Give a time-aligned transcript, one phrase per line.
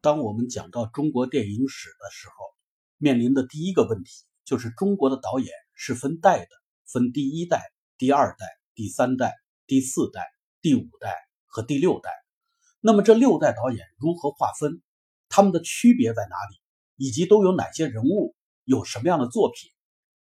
[0.00, 2.34] 当我们讲到中国电影史的时候，
[2.98, 4.10] 面临的第一个问题
[4.44, 6.48] 就是中国的导演是分代的，
[6.86, 9.34] 分第一代、第二代、第三代、
[9.66, 10.24] 第四代、
[10.62, 11.16] 第五代
[11.46, 12.10] 和第六代。
[12.80, 14.80] 那么这六代导演如何划分？
[15.28, 16.60] 他们的区别在哪里？
[16.94, 18.36] 以及都有哪些人物？
[18.62, 19.68] 有什么样的作品？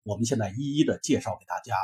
[0.04, 1.74] 我们现在一一的介绍给大家。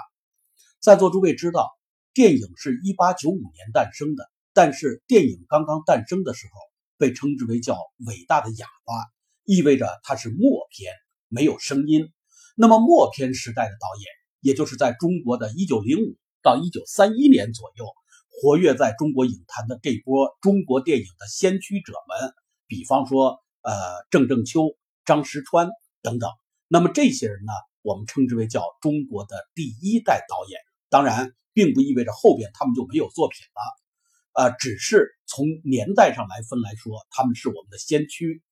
[0.79, 1.69] 在座诸位知道，
[2.15, 6.70] 电影是一八九五年诞生的，但是电影刚刚诞生的时候。
[7.01, 8.93] 被称之为叫伟大的哑巴，
[9.45, 10.93] 意味着它是默片，
[11.29, 12.13] 没有声音。
[12.57, 14.07] 那么默片时代的导演，
[14.41, 17.87] 也就是在中国的一九零五到一九三一年左右，
[18.29, 22.35] 活跃在中国影坛的这波中国电影的先驱者们，
[22.67, 23.73] 比方说呃
[24.11, 24.77] 郑正秋、
[25.07, 25.71] 张石川
[26.03, 26.31] 等等。
[26.69, 30.61] 那么这些人呢，我们称之为叫中国的第一代导演。
[30.91, 33.80] 当然，并不意味着后边他们就没有作品了。
[34.33, 38.43] 呃，只是从年代上来分来说，他们是我们的先驱。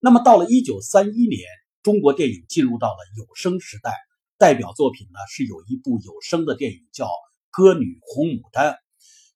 [0.00, 1.40] 那么到了一九三一年，
[1.82, 3.94] 中国电影进入到了有声时代，
[4.38, 7.06] 代表作品呢是有一部有声的电影叫
[7.50, 8.72] 《歌女红牡丹》。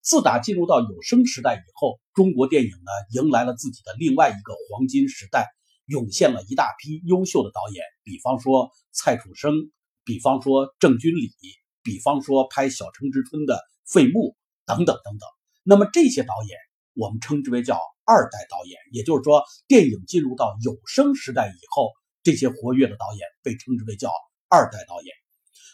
[0.01, 5.47] 自打进入到有声时代以后，中国电影呢迎来了自己的另外一个黄金时代，
[5.85, 9.53] 涌现了一大批优秀的导演，比方说蔡楚生，
[10.05, 11.31] 比方说郑君里，
[11.83, 15.38] 比方说拍《小城之春》的费穆等等等等。
[15.69, 16.59] 那么这些导演，
[16.95, 21.91] 我们称之为叫二代导演，也就是说，电影进入到有声时代以后，
[22.23, 24.11] 这些活跃的导演被称之为叫
[24.49, 25.15] 二代导演。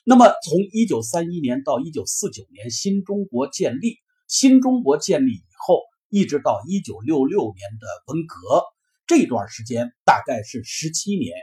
[0.04, 8.64] 那么从一九三一年到一九四九年，新中国建立，新中国建立以后，一直到一九六六年的文革
[9.06, 11.36] 这段时间，大概是十七年。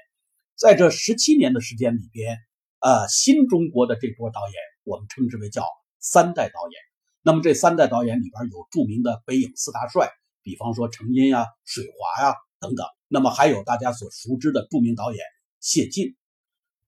[0.58, 2.38] 在这十七年的时间里边，
[2.82, 5.64] 呃，新中国的这波导演，我们称之为叫
[6.02, 6.91] 三代导演。
[7.24, 10.10] 那么这三代导演里边有著名的北影四大帅，
[10.42, 12.84] 比方说程荫呀、水华呀等等。
[13.08, 15.24] 那么还有大家所熟知的著名导演
[15.60, 16.16] 谢晋。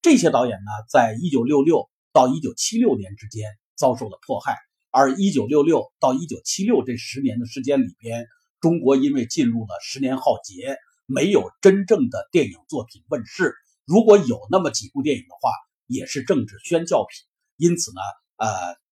[0.01, 4.57] 这些导演呢，在一九六六到一九七六年之间遭受了迫害，
[4.89, 8.25] 而一九六六到一九七六这十年的时间里边，
[8.59, 13.53] 中国因为进入了十年浩劫，没有真正的电影作品问世。
[13.85, 15.51] 如果有那么几部电影的话，
[15.85, 17.27] 也是政治宣教品。
[17.57, 18.01] 因此呢，
[18.37, 18.82] 呃。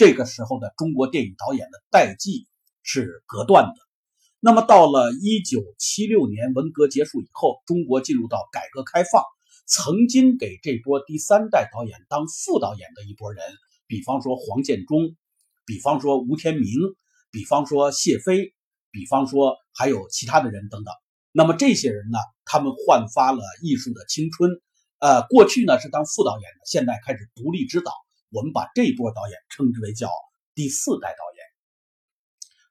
[0.00, 2.48] 这个时候的中国电影导演的代际
[2.82, 3.74] 是隔断的。
[4.40, 9.22] 那么到了一九七六年文革结束以后，中国进入到改革开放，
[9.66, 13.44] 曾经给这波第三代导演当副导演的一波人，
[13.86, 15.14] 比方说黄建中，
[15.66, 16.64] 比方说吴天明，
[17.30, 18.54] 比方说谢飞，
[18.90, 20.94] 比方说还有其他的人等等。
[21.30, 24.50] 那么这些人呢，他们焕发了艺术的青春。
[24.98, 27.92] 呃，过去呢是当副导演的，现在开始独立指导。
[28.30, 30.08] 我们把这一波导演称之为叫
[30.54, 31.44] 第四代导演。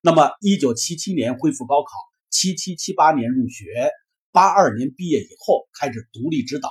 [0.02, 1.92] 那么，一九七七年恢复高考，
[2.30, 3.92] 七七七八年入学，
[4.31, 6.70] 八二年毕业以后开始独立指导。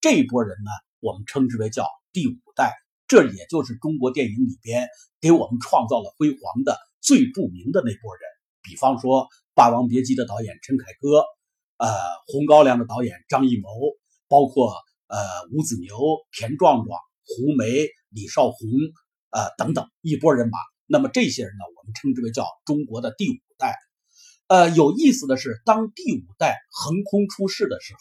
[0.00, 0.70] 这一波人呢，
[1.00, 2.72] 我们称之为叫第五代。
[3.06, 4.88] 这也就是中国电影里边
[5.20, 8.22] 给我们创造了辉煌的最著名的那波人。
[8.62, 11.24] 比方说《霸王别姬》的导演陈凯歌，
[11.76, 11.88] 呃，
[12.28, 13.68] 《红高粱》的导演张艺谋，
[14.28, 14.72] 包括
[15.08, 15.18] 呃
[15.52, 15.98] 吴子牛、
[16.32, 16.98] 田壮壮。
[17.24, 17.66] 胡梅、
[18.08, 18.68] 李少红，
[19.30, 20.58] 呃，等等一波人马。
[20.86, 23.74] 那么这些人呢，我们称之为叫中国的第五代。
[24.48, 28.00] 呃，有意思的是，当第五代横空出世的时候，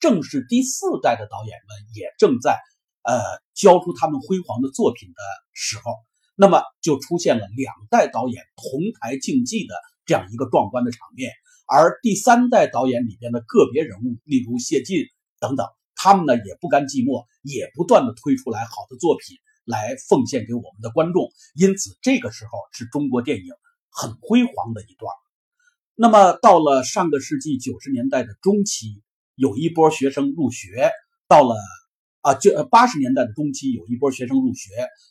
[0.00, 2.58] 正是第四代的导演们也正在
[3.04, 3.22] 呃
[3.54, 5.94] 交出他们辉煌的作品的时候。
[6.36, 11.30] 那么就出现了两代导演同台竞技的这样一个壮观的场面。
[11.66, 14.98] 而第三代导演里边的个别人物，例如谢晋
[15.38, 15.64] 等等。
[16.04, 21.32] 他们呢也不甘寂寞，也不断的推出来好的作品来奉献给我们的观众。
[21.54, 23.46] 因此，这个时候是中国电影
[23.88, 25.10] 很辉煌的一段。
[25.94, 29.02] 那么，到了上个世纪九十年代的中期，
[29.34, 30.90] 有一波学生入学；
[31.26, 31.56] 到了
[32.20, 34.68] 啊，就八十年代的中期，有一波学生入学；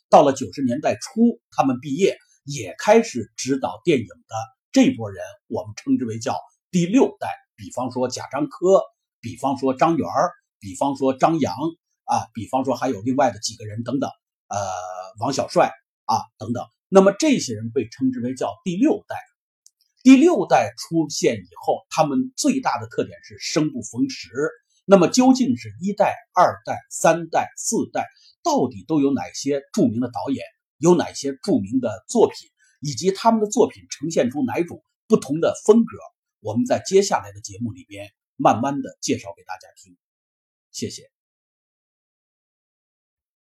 [0.08, 4.34] 到了九十年代初，他们毕业，也开始指导电影的
[4.70, 6.38] 这波人，我们称之为叫
[6.70, 7.26] 第六代。
[7.56, 8.80] 比方说贾樟柯，
[9.20, 10.30] 比方说张元儿。
[10.64, 11.54] 比方说张扬
[12.04, 14.08] 啊，比方说还有另外的几个人等等，
[14.48, 14.58] 呃，
[15.20, 15.70] 王小帅
[16.06, 16.64] 啊等等。
[16.88, 19.14] 那么这些人被称之为叫第六代。
[20.02, 24.30] 第六代出现以后，他们最大的特点是生不逢时。
[24.86, 28.06] 那么究竟是一代、二代、三代、四代，
[28.42, 30.46] 到底都有哪些著名的导演，
[30.78, 32.48] 有哪些著名的作品，
[32.80, 35.98] 以及他们的作品呈现出哪种不同的风格？
[36.40, 39.94] 我们在接下来的节目里边慢慢的介绍给大家听。
[40.74, 41.13] 谢谢。